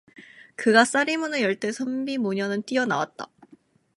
[0.55, 3.29] 그가 싸리문을 열 때 선비 모녀는 뛰어나왔다.